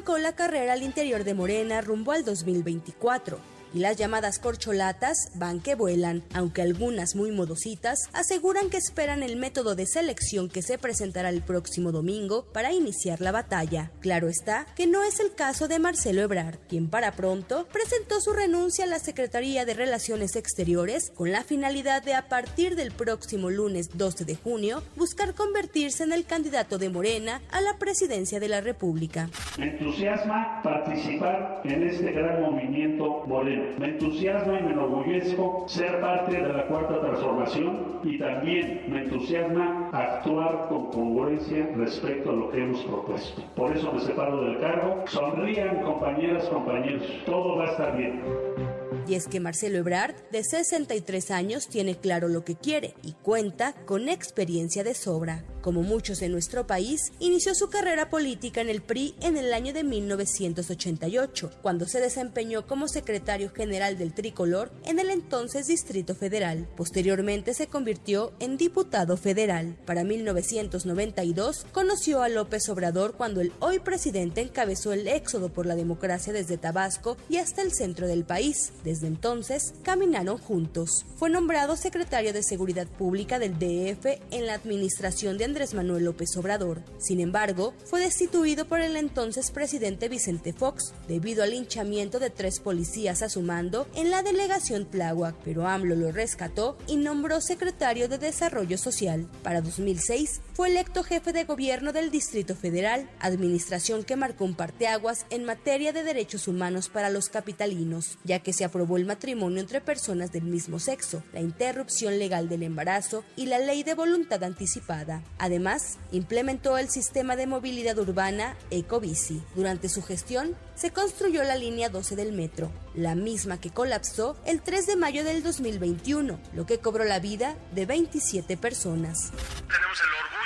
[0.00, 3.38] arrancó la carrera al interior de Morena rumbo al 2024
[3.72, 9.36] y las llamadas corcholatas van que vuelan, aunque algunas muy modositas aseguran que esperan el
[9.36, 13.90] método de selección que se presentará el próximo domingo para iniciar la batalla.
[14.00, 18.32] Claro está que no es el caso de Marcelo Ebrard, quien para pronto presentó su
[18.32, 23.50] renuncia a la Secretaría de Relaciones Exteriores con la finalidad de a partir del próximo
[23.50, 28.48] lunes 12 de junio buscar convertirse en el candidato de Morena a la presidencia de
[28.48, 29.28] la República.
[29.58, 36.40] Me entusiasma participar en este gran movimiento moreno me entusiasma y me enorgullezco ser parte
[36.40, 42.62] de la cuarta transformación y también me entusiasma actuar con congruencia respecto a lo que
[42.62, 43.42] hemos propuesto.
[43.54, 45.04] Por eso me separo del cargo.
[45.06, 47.02] Sonrían compañeras, compañeros.
[47.26, 48.79] Todo va a estar bien.
[49.10, 53.72] Y es que Marcelo Ebrard, de 63 años, tiene claro lo que quiere y cuenta
[53.84, 55.44] con experiencia de sobra.
[55.62, 59.74] Como muchos en nuestro país, inició su carrera política en el PRI en el año
[59.74, 66.68] de 1988, cuando se desempeñó como secretario general del Tricolor en el entonces Distrito Federal.
[66.76, 69.76] Posteriormente se convirtió en diputado federal.
[69.84, 75.74] Para 1992 conoció a López Obrador cuando el hoy presidente encabezó el éxodo por la
[75.74, 78.72] democracia desde Tabasco y hasta el centro del país.
[78.84, 81.06] Desde entonces caminaron juntos.
[81.16, 86.36] Fue nombrado secretario de Seguridad Pública del DF en la administración de Andrés Manuel López
[86.36, 86.82] Obrador.
[86.98, 92.60] Sin embargo, fue destituido por el entonces presidente Vicente Fox debido al linchamiento de tres
[92.60, 98.08] policías a su mando en la delegación Tláhuac, pero AMLO lo rescató y nombró secretario
[98.08, 99.28] de Desarrollo Social.
[99.42, 105.26] Para 2006 fue electo jefe de gobierno del Distrito Federal, administración que marcó un parteaguas
[105.30, 109.80] en materia de derechos humanos para los capitalinos, ya que se aprobó el matrimonio entre
[109.80, 115.22] personas del mismo sexo, la interrupción legal del embarazo y la ley de voluntad anticipada.
[115.38, 119.42] Además, implementó el sistema de movilidad urbana Ecobici.
[119.54, 124.62] Durante su gestión, se construyó la línea 12 del metro, la misma que colapsó el
[124.62, 129.30] 3 de mayo del 2021, lo que cobró la vida de 27 personas.
[129.30, 130.39] Tenemos el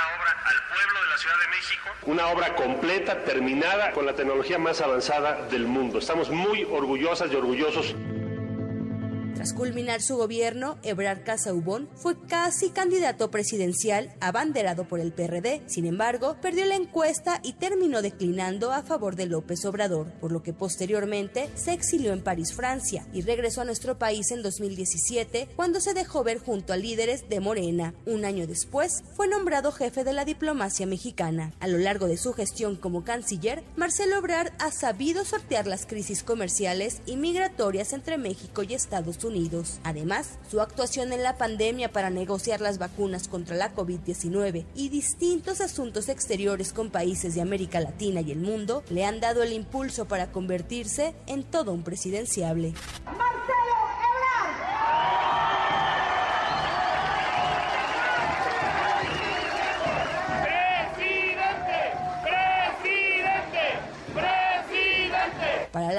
[0.00, 1.88] obra al pueblo de la Ciudad de México.
[2.02, 5.98] Una obra completa, terminada, con la tecnología más avanzada del mundo.
[5.98, 7.94] Estamos muy orgullosas y orgullosos
[9.34, 15.62] tras culminar su gobierno, Ebrard Casaubon fue casi candidato presidencial abanderado por el PRD.
[15.66, 20.42] Sin embargo, perdió la encuesta y terminó declinando a favor de López Obrador, por lo
[20.42, 25.80] que posteriormente se exilió en París, Francia, y regresó a nuestro país en 2017 cuando
[25.80, 27.94] se dejó ver junto a líderes de Morena.
[28.06, 31.52] Un año después, fue nombrado jefe de la diplomacia mexicana.
[31.60, 36.22] A lo largo de su gestión como canciller, Marcelo Ebrard ha sabido sortear las crisis
[36.22, 39.52] comerciales y migratorias entre México y Estados Unidos
[39.84, 45.60] Además, su actuación en la pandemia para negociar las vacunas contra la COVID-19 y distintos
[45.60, 50.06] asuntos exteriores con países de América Latina y el mundo le han dado el impulso
[50.06, 52.74] para convertirse en todo un presidenciable.
[53.04, 53.81] Para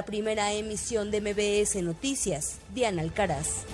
[0.00, 3.66] la primera emisión de MBS Noticias, Diana Alcaraz.